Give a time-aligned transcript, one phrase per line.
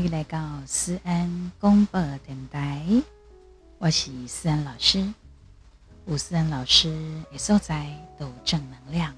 [0.00, 2.82] 迎来到思安广播电台，
[3.76, 5.12] 我是思安老师。
[6.06, 7.86] 吴思安老师的所在
[8.18, 9.14] 都正能量。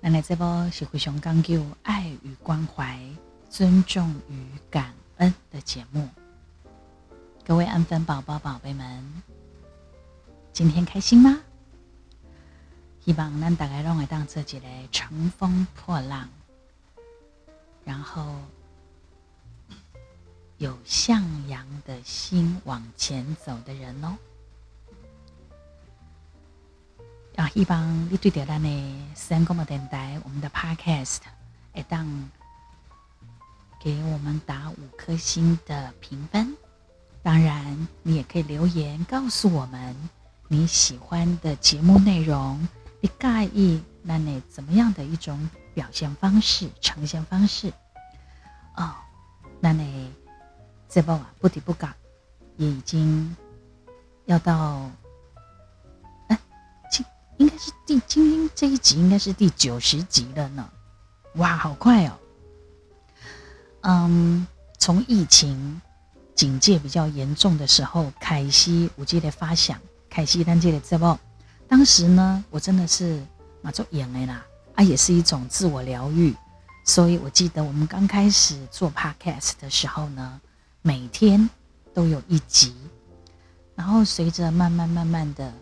[0.00, 3.00] 那来这波是非常讲究爱与关怀、
[3.50, 6.08] 尊重与感恩的节目。
[7.44, 9.22] 各位安分宝宝、宝贝们，
[10.52, 11.40] 今天开心吗？
[13.04, 16.28] 希望咱大家拢会当自己的乘风破浪，
[17.84, 18.36] 然后
[20.58, 24.16] 有向阳的心往前走的人哦。
[27.36, 31.18] 啊希望你对着咱的三公的电台，我们的 Podcast，
[31.72, 32.30] 会当
[33.82, 36.56] 给我们打五颗星的评分。
[37.22, 39.96] 当然，你也可以留言告诉我们
[40.48, 42.68] 你喜欢的节目内容。
[43.00, 47.72] 你介意那你怎么样的一种表现方式、呈现方式？
[48.76, 48.94] 哦，
[49.60, 50.12] 那你
[50.88, 51.92] 这波啊不提不讲，
[52.56, 53.36] 也已经
[54.26, 54.90] 要到，
[56.28, 56.38] 哎，
[56.90, 57.04] 今
[57.38, 60.68] 应该是第今天这一集应该是第九十集了呢。
[61.36, 62.18] 哇，好快哦！
[63.82, 64.46] 嗯，
[64.78, 65.80] 从疫情
[66.34, 71.18] 警戒比较严重的时候，凯西我记得发响，凯西单记得这波。
[71.68, 73.26] 当时呢，我真的是
[73.62, 76.34] 马做演的啦，啊，也是一种自我疗愈。
[76.84, 80.40] 所以我记得我们刚开始做 podcast 的时候呢，
[80.82, 81.48] 每天
[81.94, 82.74] 都有一集，
[83.74, 85.52] 然后随着慢慢慢慢的，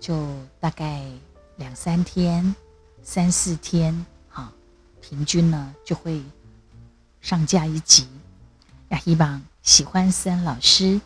[0.00, 1.04] 就大概
[1.56, 2.54] 两三天、
[3.02, 4.52] 三四天，哈，
[5.00, 6.22] 平均呢就会
[7.20, 8.08] 上架一集。
[8.90, 11.00] 也希望喜欢思安老师，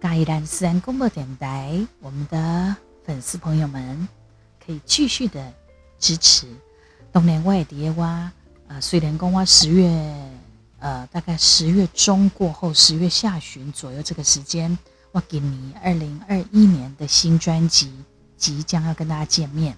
[0.00, 2.76] 嘉义兰思安广播电台，我们的。
[3.06, 4.08] 粉丝朋友们
[4.64, 5.52] 可以继续的
[6.04, 6.46] 支持。
[7.10, 8.30] 当年外地哇，
[8.68, 9.88] 呃，虽然讲我十月，
[10.80, 14.76] 呃，大概十月中过后，十月下旬左右这个时间，
[15.12, 17.90] 我给你二零二一年的新专辑
[18.36, 19.74] 即将要跟大家见面。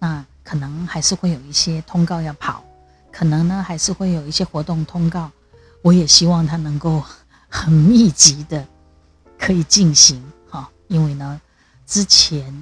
[0.00, 2.64] 那可能还是会有一些通告要跑，
[3.12, 5.30] 可能呢还是会有一些活动通告。
[5.82, 7.00] 我也希望它能够
[7.48, 8.66] 很密集的
[9.38, 10.20] 可以进行
[10.50, 11.40] 哈，因为呢。
[11.86, 12.54] 之前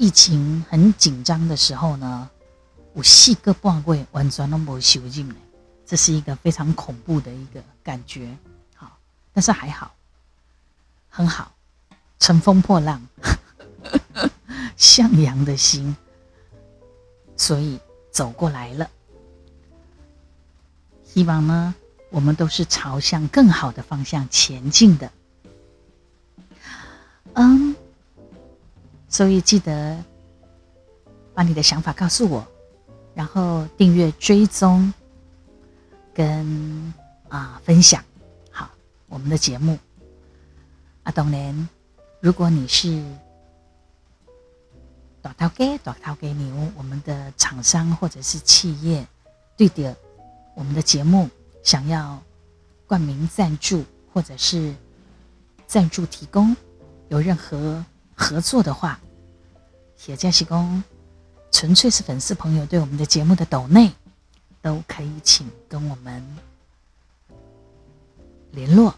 [0.00, 2.30] 疫情很紧张的时候呢，
[2.94, 5.30] 我四个半月完全都没有休息，
[5.84, 8.34] 这是一个非常恐怖的一个感觉。
[8.74, 8.96] 好，
[9.34, 9.94] 但是还好，
[11.10, 11.52] 很好，
[12.18, 13.06] 乘风破浪，
[14.74, 15.94] 向阳的心，
[17.36, 17.78] 所以
[18.10, 18.90] 走过来了。
[21.04, 21.74] 希望呢，
[22.08, 25.12] 我们都是朝向更好的方向前进的。
[27.34, 27.76] 嗯。
[29.10, 30.02] 所以记得
[31.34, 32.46] 把你的想法告诉我，
[33.12, 34.94] 然后订阅、追踪
[36.14, 36.94] 跟
[37.28, 38.02] 啊、分享，
[38.52, 38.70] 好
[39.08, 39.76] 我们的节目。
[41.02, 41.68] 啊，当然，
[42.20, 43.02] 如果你是
[45.20, 49.04] 大头给、大头给牛，我们的厂商或者是企业
[49.56, 49.96] 对的，
[50.54, 51.28] 我们的节目
[51.64, 52.22] 想要
[52.86, 54.72] 冠名赞助或者是
[55.66, 56.56] 赞助提供，
[57.08, 57.84] 有任何。
[58.20, 59.00] 合作的话，
[60.04, 60.82] 也就是说，
[61.50, 63.90] 纯粹是粉丝朋友对我们的节目的抖内，
[64.60, 66.22] 都可以请跟我们
[68.52, 68.94] 联络。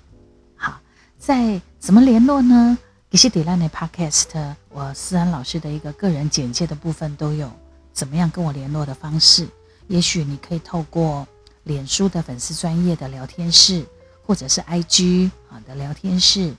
[0.56, 0.80] 好，
[1.20, 2.76] 在怎么联络呢？
[3.12, 7.48] 其实底下的 Podcast，我思安老师的一个个人简介的部分都有
[7.92, 9.48] 怎么样跟我联络的方式。
[9.86, 11.26] 也许你可以透过
[11.62, 13.86] 脸书的粉丝专业的聊天室，
[14.26, 16.56] 或者是 IG 啊的聊天室，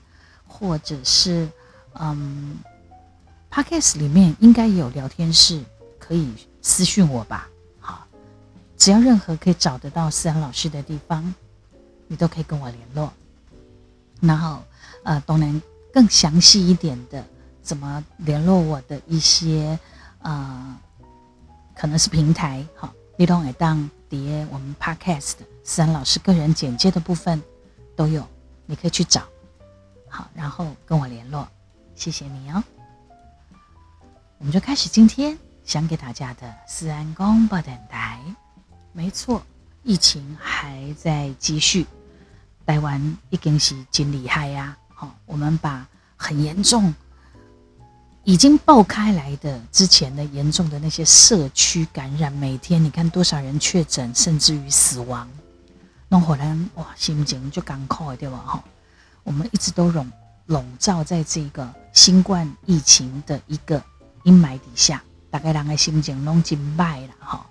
[0.48, 1.46] 或者是。
[2.00, 2.58] 嗯
[3.50, 5.62] ，Podcast 里面应该有聊天室，
[5.98, 7.48] 可以私讯我吧。
[7.80, 8.06] 好，
[8.76, 11.34] 只要任何可以找得到思安老师的地方，
[12.08, 13.12] 你都可以跟我联络。
[14.20, 14.62] 然后，
[15.04, 15.60] 呃，都能
[15.92, 17.24] 更详细一点的，
[17.62, 19.78] 怎么联络我的一些，
[20.20, 20.78] 呃，
[21.76, 27.42] 可能是平台，好，你都会当叠我们 Podcast 思安老师个人简介的部分
[27.94, 28.26] 都有，
[28.66, 29.22] 你可以去找。
[30.08, 31.46] 好，然后跟我联络。
[31.96, 32.62] 谢谢你哦，
[34.38, 38.20] 我们就开始今天想给大家的四安广播电台。
[38.92, 39.42] 没错，
[39.84, 41.86] 疫情还在继续，
[42.66, 44.76] 台湾已经是真厉害呀！
[44.92, 46.92] 好，我们把很严重、
[48.24, 55.28] 已经爆开来的之前的严重的那些社区感染，每天你看多少人确诊，甚至于死亡，
[56.08, 58.38] 弄回来哇，心情就感慨对吧？
[58.44, 58.64] 哈，
[59.22, 60.10] 我们一直都笼。
[60.48, 63.82] 笼罩在这个新冠疫情的一个
[64.24, 67.46] 阴霾底下，大概人的心情拢真歹了哈。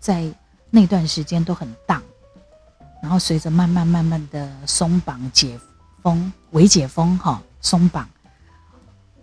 [0.00, 0.32] 在
[0.70, 2.02] 那段时间都很荡，
[3.02, 5.60] 然后随着慢慢慢慢的松绑解
[6.02, 8.08] 封、微解封哈，松绑，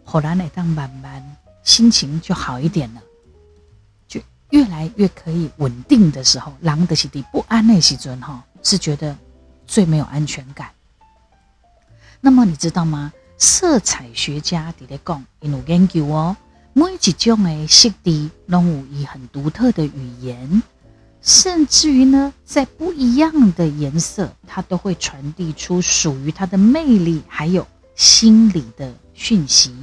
[0.05, 3.01] 后来呢，当慢慢心情就好一点了，
[4.07, 4.21] 就
[4.51, 9.17] 越来越可以稳定的时候，狼的心底不安那时阵哈，是觉得
[9.65, 10.69] 最没有安全感。
[12.21, 13.11] 那么你知道吗？
[13.41, 16.35] 色彩学家在讲，因有研究哦，
[16.73, 20.61] 每一种的色地都有以很独特的语言，
[21.21, 27.65] 甚至于呢，在不一样的颜色，它都会传递出属于它的魅力，还有
[27.95, 29.73] 心理的讯息。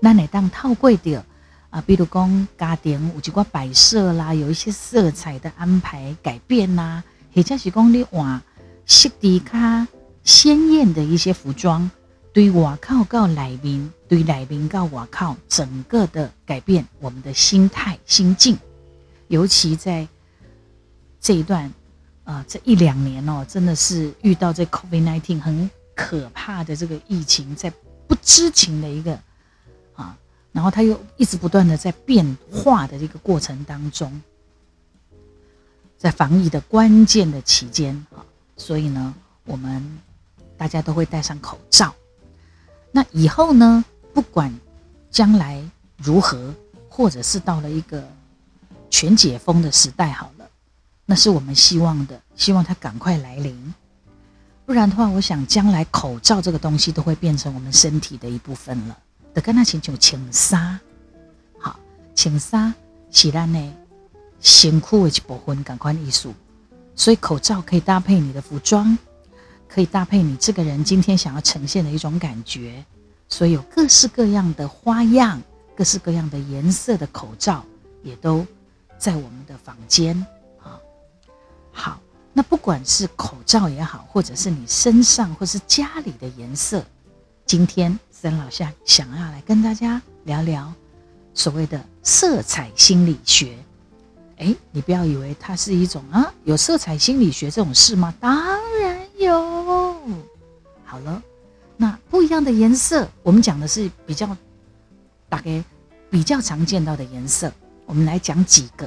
[0.00, 1.22] 那你当套柜的
[1.68, 7.04] 啊，比如讲家庭有几个摆设啦，有一些色彩的安排改变呐、
[7.34, 8.40] 或者是讲你换
[8.86, 9.86] 色地卡
[10.24, 11.90] 鲜艳的一些服装。
[12.36, 18.58] 对外靠告来宾，对来宾告外靠，整个的改变我们的心态心境，
[19.28, 20.06] 尤其在
[21.18, 21.72] 这一段
[22.24, 27.72] 啊、这一两年哦，真的是遇到这 COVID-19 很可怕的这个疫情，在
[28.06, 29.18] 不知情的一个
[29.94, 30.14] 啊，
[30.52, 34.12] 然后他又一直不断的在变化的这个过程当中，
[35.96, 38.20] 在防疫的关键的期间啊，
[38.58, 39.14] 所以呢，
[39.46, 39.82] 我们
[40.58, 41.94] 大家都会戴上口罩。
[42.96, 43.84] 那以后呢？
[44.14, 44.50] 不管
[45.10, 45.62] 将来
[45.98, 46.54] 如何，
[46.88, 48.02] 或者是到了一个
[48.88, 50.48] 全解封的时代，好了，
[51.04, 53.74] 那是我们希望的，希望它赶快来临。
[54.64, 58.96] 不然的话，我想将来口罩这个东西都会变成我们身体的一部分了。
[59.34, 60.80] 得跟他请求请杀，
[61.58, 61.78] 好，
[62.14, 62.72] 请杀，
[63.10, 63.74] 是咱呢
[64.40, 66.32] 辛苦的一部分，赶快艺术。
[66.94, 68.96] 所以口罩可以搭配你的服装。
[69.68, 72.84] 可以搭配你这个人今天想要呈现的一种感觉，
[73.28, 75.42] 所以有各式各样的花样、
[75.76, 77.64] 各式各样的颜色的口罩，
[78.02, 78.46] 也都
[78.98, 80.16] 在我们的房间
[80.62, 80.78] 啊。
[81.72, 82.00] 好，
[82.32, 86.84] 那不管是口罩也好，或者是你身上或是家里的颜色，
[87.44, 90.72] 今天森老师想要来跟大家聊聊
[91.34, 93.58] 所谓的色彩心理学。
[94.38, 98.14] 哎，你不要以为它是一种啊，有色彩心理学这种事吗？
[98.20, 98.36] 当
[102.36, 104.36] 那不一样的颜色，我们讲的是比较
[105.26, 105.64] 大概
[106.10, 107.50] 比较常见到的颜色，
[107.86, 108.86] 我们来讲几个。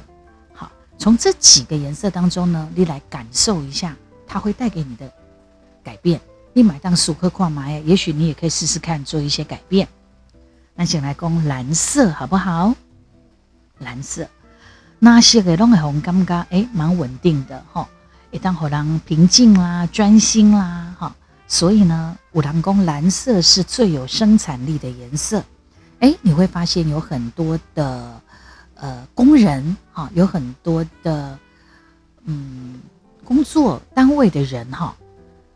[0.53, 3.95] 好，从这几个颜色当中呢，你来感受一下，
[4.27, 5.11] 它会带给你的
[5.83, 6.21] 改变。
[6.53, 9.87] 你买当十五克矿嘛呀，也许你也可以试试看做一些改变。
[10.75, 12.75] 那先来讲蓝色好不好？
[13.79, 14.27] 蓝色，
[14.99, 17.89] 那些个拢会红感觉哎，蛮稳定的哈。
[18.29, 21.15] 一旦火狼平静啦、专心啦，哈，
[21.47, 25.43] 所以呢，五郎宫蓝色是最有生产力的颜色。
[25.99, 28.21] 哎，你会发现有很多的
[28.75, 31.37] 呃工人，哈，有很多的
[32.25, 32.79] 嗯
[33.23, 34.95] 工作单位的人，哈，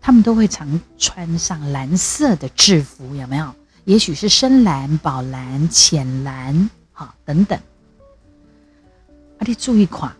[0.02, 3.54] 他们都会常穿上蓝色的制服，有没有？
[3.86, 7.60] 也许是深蓝、宝蓝、浅蓝，哈，等等。
[9.38, 10.12] 啊，你注意看。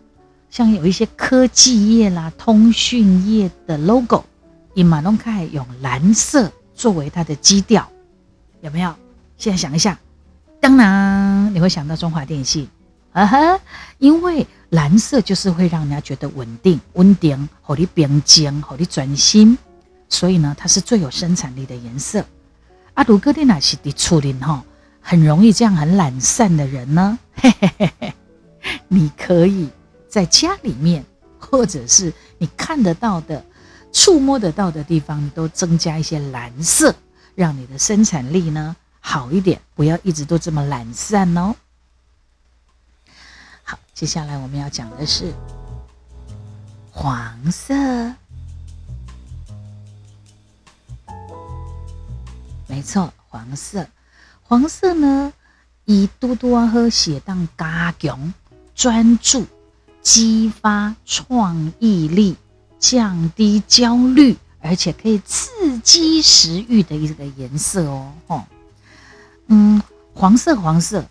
[0.50, 4.24] 像有一些科技业啦、通讯业的 logo，
[4.74, 7.88] 以马龙凯用蓝色作为它的基调，
[8.60, 8.94] 有没有？
[9.38, 9.98] 现在想一下，
[10.60, 12.68] 当然你会想到中华电信，
[13.12, 13.60] 啊哈，
[13.98, 19.56] 因为蓝色就是会让人家觉得稳定、稳定，好的边疆，好的专心，
[20.08, 22.24] 所以呢，它是最有生产力的颜色。
[22.94, 24.62] 阿杜哥的那些的处理哈，
[25.00, 28.14] 很容易这样很懒散的人呢，嘿嘿嘿嘿，
[28.88, 29.68] 你可以。
[30.06, 31.04] 在家里面，
[31.40, 33.44] 或者是你看得到的、
[33.94, 36.94] 触摸得到的地方，都增加一些蓝色，
[37.36, 41.54] 让你的生产力呢好一点，不要一直都这么懒散哦。
[43.62, 45.32] 好，接下来我们要讲的是
[46.90, 47.72] 黄色，
[52.66, 53.86] 没错，黄色，
[54.42, 55.32] 黄色呢，
[55.84, 58.34] 以多多和写当加强
[58.74, 59.46] 专注。
[60.02, 62.36] 激发创意力，
[62.86, 68.42] 降低焦虑，而且可以刺激食欲的一个颜色哦，哦，
[69.46, 69.80] 嗯，
[70.12, 71.02] 黄色，黄色，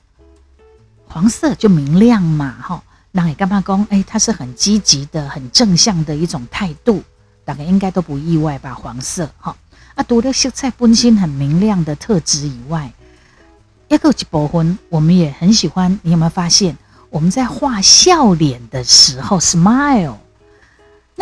[1.07, 3.83] 黄色就明亮嘛，哈、哦，那你干嘛讲？
[3.89, 7.01] 哎，它是很积极的、很正向的一种态度，
[7.43, 8.75] 大概应该都不意外吧？
[8.75, 9.55] 黄色，哈、哦，
[9.95, 12.93] 啊，除了色彩本身很明亮的特质以外，
[13.87, 15.99] 一个一部分我们也很喜欢。
[16.03, 16.77] 你有没有发现？
[17.09, 20.17] 我们在画笑脸的时候，smile，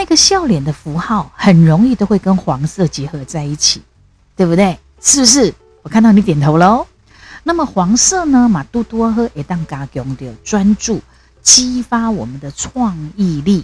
[0.02, 3.84] 那个笑脸的符号很容易都会跟黄色结合在一起，
[4.36, 4.80] 对不对？
[5.00, 5.54] 是不是？
[5.84, 6.88] 我看到你点头喽。
[7.44, 8.50] 那么黄色呢？
[8.50, 11.00] 马多多和一当加强的专注，
[11.44, 13.64] 激发我们的创意力，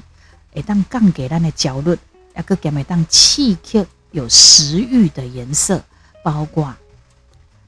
[0.53, 1.97] 会当降低咱的焦虑，
[2.35, 5.83] 也阁减会当刺激有食欲的颜色，
[6.23, 6.71] 包括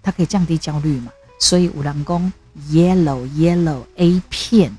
[0.03, 1.11] 它可以降低焦虑嘛。
[1.39, 2.33] 所以有人讲
[2.69, 4.77] yellow yellow A 片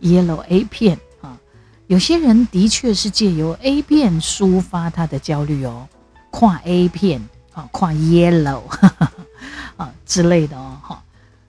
[0.00, 1.38] ，yellow A 片啊，
[1.86, 5.88] 有些人的确是借由 A 片抒发他的焦虑哦，
[6.30, 8.62] 跨 A 片啊，跨 yellow
[9.76, 11.02] 啊之类的哦，哈，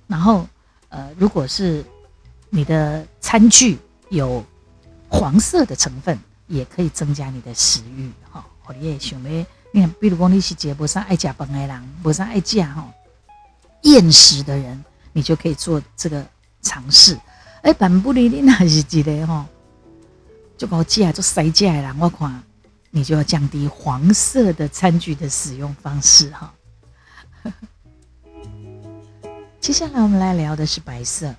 [0.08, 0.48] 然后
[0.90, 1.84] 呃，如果是
[2.50, 3.78] 你的餐具
[4.10, 4.44] 有
[5.10, 9.46] 黄色的成分，也可以增加你的食欲哈，我也想要。
[9.72, 12.92] 你看，比如讲你是一个不啥爱吃饭的人，不啥爱吃哈
[13.84, 16.26] 厌食的人，你就可以做这个
[16.64, 17.16] 尝试。
[17.62, 19.46] 哎，反不离你那是一个哈，
[20.58, 22.44] 就搞吃啊，就塞吃的人，我看
[22.90, 26.54] 你就要降低黄色的餐具的使用方式哈。
[29.60, 31.36] 接下来我们来聊的是白色。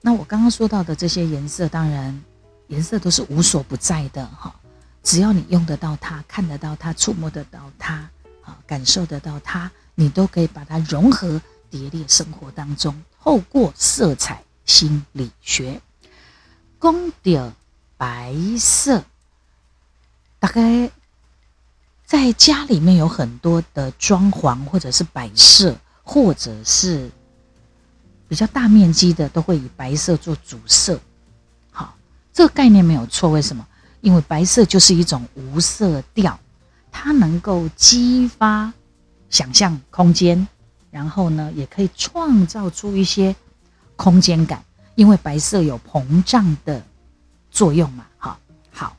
[0.00, 2.18] 那我刚刚说到的这些颜色，当然
[2.68, 4.54] 颜色都是无所不在的哈。
[5.02, 8.08] 只要你用得到它，看得到它，触摸得到它，
[8.42, 12.94] 啊，感受得到它，你都可以把它融合叠列生活当中。
[13.20, 15.80] 透过色彩心理学，
[16.78, 17.52] 讲到
[17.96, 19.02] 白色，
[20.38, 20.90] 大概
[22.04, 27.10] 在家里面有很多的装潢，或者是摆设，或者是
[28.28, 31.00] 比较大面积的，都会以白色做主色。
[31.70, 31.96] 好，
[32.32, 33.30] 这个概念没有错。
[33.30, 33.66] 为什么？
[34.02, 36.38] 因为白色就是一种无色调，
[36.92, 38.72] 它能够激发
[39.30, 40.46] 想象空间，
[40.90, 43.34] 然后呢，也可以创造出一些
[43.98, 44.64] 空间感。
[44.94, 46.82] 因为白色有膨胀的
[47.52, 48.36] 作用嘛，好，
[48.72, 48.96] 好。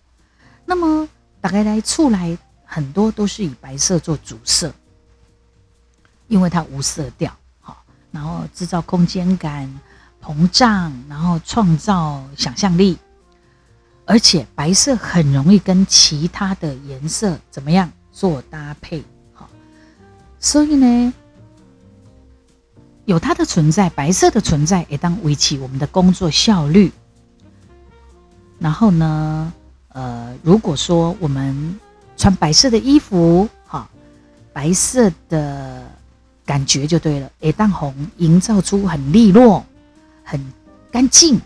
[0.65, 1.09] 那么
[1.41, 4.73] 大概来出来很多都是以白色做主色，
[6.27, 9.69] 因为它无色调，好，然后制造空间感、
[10.23, 12.97] 膨胀，然后创造想象力。
[14.05, 19.03] 而且白色很容易跟其他的颜色怎么样做搭配？
[19.33, 19.49] 好，
[20.39, 21.13] 所以呢，
[23.09, 26.91] 有它的存在，白色的存在也当维持我们的工作效率。
[28.59, 29.51] 然后呢，
[29.87, 31.79] 呃，如果说我们
[32.15, 33.89] 穿白色的衣服，好，
[34.53, 35.83] 白色的
[36.45, 39.65] 感觉就对了，也当红，营造出很利落、
[40.23, 40.39] 很
[40.91, 41.41] 干净、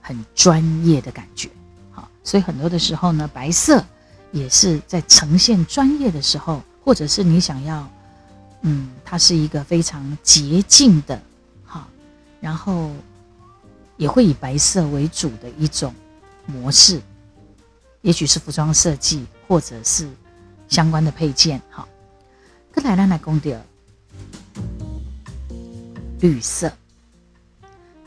[0.00, 1.50] 很专业的感觉。
[1.90, 3.84] 好所以很多的时候呢，白色
[4.30, 7.84] 也是在呈现专业的时候，或者是你想要，
[8.62, 11.20] 嗯，它是一个非常洁净的，
[11.64, 11.86] 哈，
[12.40, 12.90] 然后
[13.96, 15.94] 也会以白色为主的一种
[16.46, 17.00] 模式，
[18.02, 20.08] 也许是服装设计，或者是
[20.68, 21.86] 相关的配件，哈。
[22.70, 23.50] 跟来来来讲到
[26.20, 26.72] 绿色，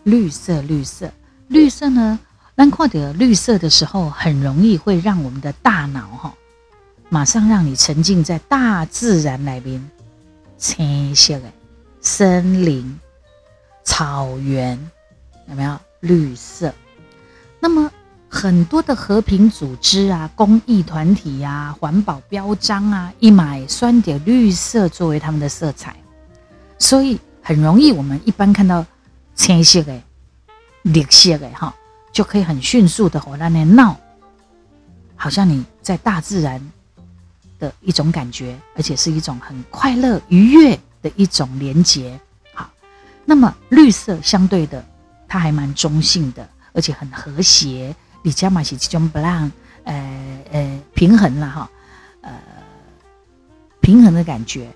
[0.04, 1.12] 绿色，绿色，
[1.48, 2.20] 绿色呢？
[2.56, 6.34] 当看到绿色的时候，很容易会让我们的大脑哈，
[7.10, 9.92] 马上让你沉浸在大自然里边，
[10.62, 11.52] 青色的
[12.02, 13.00] 森林、
[13.84, 14.78] 草原，
[15.50, 16.72] 有没有绿色？
[17.60, 17.92] 那么
[18.30, 25.96] 很多的和平组织啊、公益团体呀、啊、环保标章啊，一买酸点绿色作为他们的色彩，
[26.78, 28.86] 所以很容易我们一般看到
[29.34, 30.00] 青色的、
[30.84, 31.76] 绿色的哈。
[32.14, 33.98] 就可以很迅速的和那里闹，
[35.16, 36.62] 好像你在大自然
[37.62, 42.20] 的一种感觉，而且是一种很快乐愉悦的一种连结。
[42.54, 42.68] 好，
[43.24, 44.84] 那么绿色相对的，
[45.28, 47.96] 它还蛮中性的，而且很和谐。
[48.24, 49.52] 你加嘛是这种不让
[49.84, 51.72] 呃呃平衡了哈，
[52.22, 52.32] 呃
[53.80, 54.68] 平衡的感觉。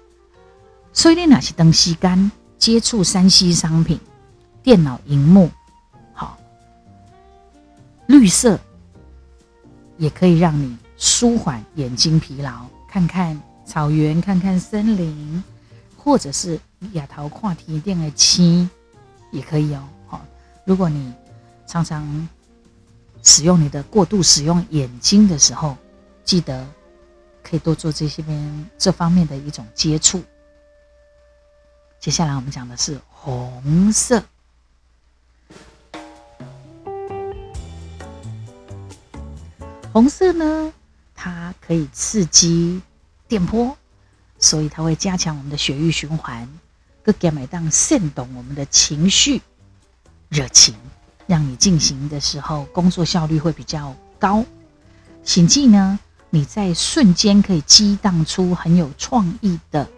[0.93, 3.99] 所以你哪些东西干接触三 C 商品、
[4.61, 5.49] 电脑荧幕。
[6.13, 6.37] 好
[8.07, 8.59] 绿色
[9.97, 15.43] 也可以让你舒缓眼睛疲劳，看看草原，看看森林，
[15.97, 16.59] 或者是
[16.93, 18.69] 亚桃跨体店的漆
[19.31, 19.83] 也可以哦。
[20.07, 20.25] 好，
[20.65, 21.13] 如果你
[21.67, 22.27] 常常
[23.23, 25.75] 使用你的过度使用眼睛的时候，
[26.23, 26.65] 记得
[27.43, 30.23] 可以多做这些边这方面的一种接触。
[31.99, 34.23] 接下来我们讲的是红色。
[39.91, 40.73] 红色呢，
[41.15, 42.81] 它可以刺激
[43.27, 43.75] 电波，
[44.37, 46.47] 所以它会加强我们的血液循环，
[47.01, 49.41] 更加每当煽动我们的情绪、
[50.29, 50.75] 热情，
[51.25, 54.45] 让你进行的时候工作效率会比较高。
[55.23, 55.97] 请记呢，
[56.29, 59.89] 你在瞬间可以激荡出很有创意的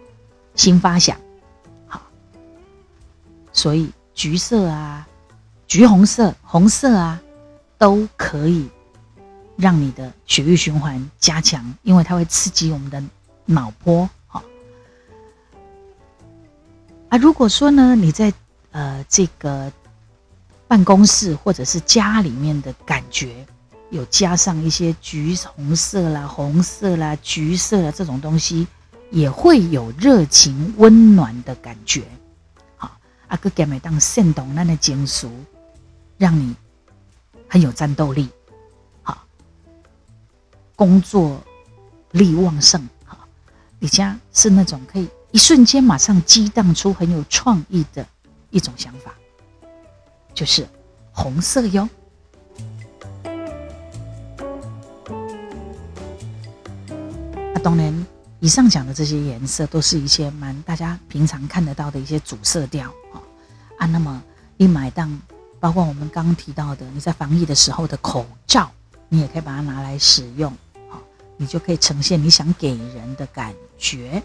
[0.56, 1.18] 新发想。
[1.88, 2.02] 好，
[3.52, 5.06] 所以橘色啊、
[5.68, 7.20] 橘红色、红色啊，
[7.78, 8.70] 都可以
[9.58, 13.04] 让你的血液循环加强，因为它会刺激我们的
[13.46, 14.08] 脑波。
[14.28, 14.44] 好，
[17.10, 18.32] 啊，如果说呢，你在
[18.72, 19.72] 呃这个
[20.68, 23.46] 办公室或者是家里面的感觉，
[23.90, 28.68] 有加上一些橘红色啦、红色啦、橘色啦这种东西，
[29.10, 32.04] 也会有热情温暖的感觉。
[32.76, 32.96] 好，
[33.28, 35.32] 啊，个给每当煽动那的金属，
[36.18, 36.56] 让你
[37.48, 38.30] 很有战斗力。
[40.78, 41.44] 工作
[42.12, 42.80] 力旺盛。
[43.04, 43.18] 哈，
[43.80, 48.06] 你家是那种可以一瞬间马上激荡出很有创意的
[48.52, 49.12] 一种想法，
[50.36, 50.66] 就是
[51.12, 51.90] 红色哟。
[57.54, 58.06] 那当然，
[58.40, 63.18] 以上讲的这些颜色都是一些蛮大家平常看得到的一些主色调啊
[63.80, 63.88] 啊。
[63.88, 64.22] 那么
[64.58, 65.20] 你买当，
[65.60, 68.72] 包括我们刚刚提到的，你在防疫的时候的口罩，
[69.10, 70.54] 你也可以把它拿来使用，
[71.38, 74.22] 你就可以呈现你想给人的感觉。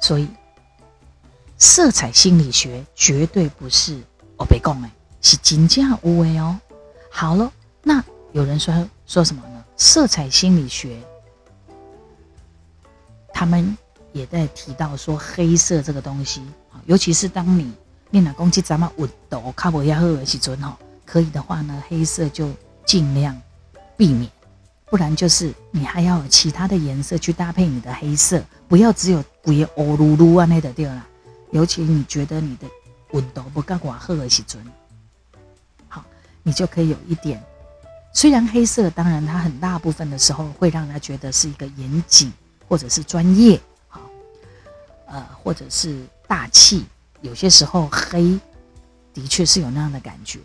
[0.00, 0.28] 所以，
[1.56, 3.98] 色彩心理学绝对不是
[4.36, 4.90] 我被讲哎，
[5.22, 6.58] 是真正有诶哦。
[7.10, 7.50] 好了，
[7.82, 9.64] 那有人说说什么呢？
[9.76, 11.00] 色彩心理学，
[13.32, 13.76] 他们
[14.12, 16.42] 也在提到说，黑色这个东西，
[16.84, 17.72] 尤其是当你
[18.10, 22.50] 练哪攻击咱们温度卡不要喝的时阵哈，可以的话呢，黑色就
[22.86, 23.38] 尽量
[23.96, 24.30] 避免，
[24.86, 31.06] 不然就是你还要有其他的颜色去搭配你的黑色，不要只有鬼乌噜噜啊那的对了。
[31.50, 32.66] 尤其你觉得你的
[33.10, 34.60] 温度不够寡喝的时阵，
[35.88, 36.04] 好，
[36.42, 37.42] 你就可以有一点。
[38.12, 42.32] 虽然黑色，当然它很大部分的时候会让他觉得是一个严谨
[42.68, 44.00] 或者是专业，好，
[45.06, 46.84] 呃，或者是大气。
[47.22, 48.38] 有些时候黑
[49.12, 50.38] 的确是有那样的感觉，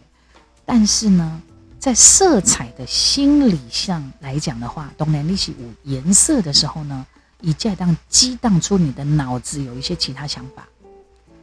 [0.65, 1.41] 但是呢，
[1.81, 7.03] 在色彩的心理上来讲的话，当然你是五颜色的时候呢，
[7.39, 10.63] 以这样激荡出你的脑子有一些其他想法。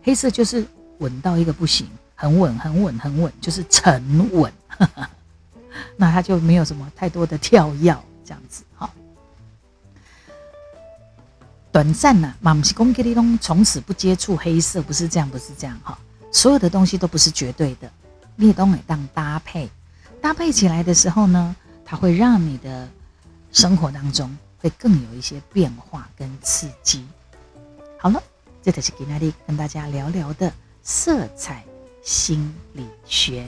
[0.01, 0.65] 黑色就是
[0.99, 4.53] 稳到一个不行，很稳，很稳，很稳，就是沉稳。
[5.97, 8.89] 那他就没有什么太多的跳跃，这样子哈。
[11.73, 15.99] 短暂呢，马姆西公给你东从此不接触黑色，不是这样，不是这样哈。
[16.31, 17.91] 所有的东西都不是绝对的，
[18.37, 19.69] 你也都得当搭配，
[20.21, 22.89] 搭配起来的时候呢，它会让你的
[23.53, 27.07] 生活当中会更有一些变化跟刺激。
[27.99, 28.23] 好了，
[28.63, 30.53] 这就是今天跟大家聊聊的
[30.83, 31.65] 色彩
[32.03, 33.47] 心理学，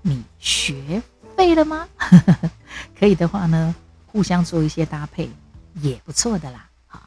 [0.00, 1.02] 你学。
[1.34, 1.88] 对了吗？
[2.98, 3.74] 可以的话呢，
[4.06, 5.30] 互相做一些搭配
[5.74, 6.68] 也不错的啦。
[6.86, 7.00] 好，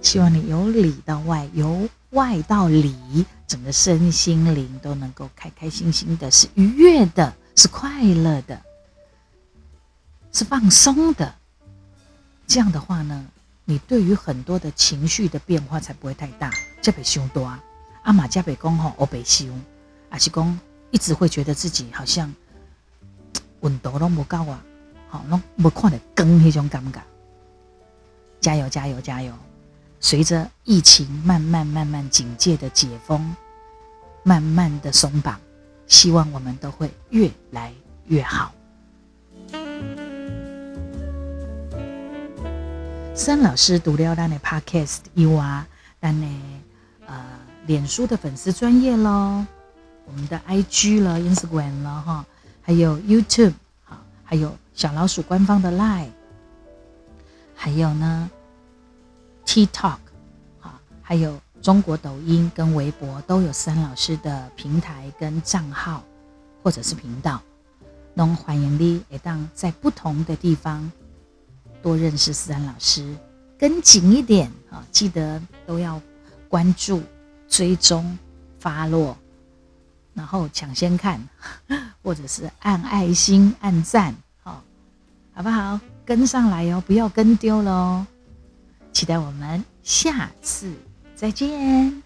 [0.00, 8.60] 希望你由里到外，由外到里，整个身心灵都能够开开心心的，是愉悦的，是快乐的，
[10.32, 11.34] 是放松的。
[12.46, 13.26] 这样的话呢，
[13.64, 16.50] 你对于很多的情绪的变化才不会太大。
[16.80, 17.62] 加倍凶多啊，
[18.02, 19.60] 阿玛加倍公吼，欧北西翁，
[20.10, 20.58] 阿西公
[20.90, 22.32] 一直会觉得自己好像。
[23.60, 24.62] 温度都不够啊，
[25.08, 27.02] 好，拢没看到光那种感觉。
[28.40, 29.32] 加油，加油，加油！
[30.04, 33.34] 随着疫情慢慢、慢慢警戒的解封，
[34.22, 35.40] 慢慢的松绑，
[35.86, 37.72] 希望我们都会越来
[38.08, 38.52] 越好。
[43.14, 45.64] 森老师读了咱的 Podcast，以外，
[46.02, 46.26] 咱的
[47.06, 47.24] 呃，
[47.66, 49.46] 脸书的粉丝专业喽，
[50.04, 52.26] 我们的 IG 了，Instagram 了哈。
[52.60, 53.54] 还有 YouTube，
[54.22, 56.10] 还有小老鼠官方的 Line，
[57.54, 58.30] 还有呢
[59.46, 59.98] TikTok，
[60.58, 66.02] 好，还有中国抖音跟微博都有思安老师的平台跟账号
[66.62, 67.40] 或者是频道，
[68.14, 70.90] 那欢迎你也当在不同的地方
[71.82, 73.16] 多认识思安老师，
[73.58, 76.00] 跟紧一点啊，记得都要
[76.48, 77.02] 关注、
[77.48, 78.18] 追踪、
[78.58, 79.16] 发落。
[80.14, 81.20] 然后抢先看，
[82.00, 84.62] 或者是按爱心、按赞，好，
[85.32, 85.80] 好不好？
[86.06, 88.06] 跟上来哦，不要跟丢了哦。
[88.94, 90.72] 期待我们下次
[91.16, 92.03] 再见。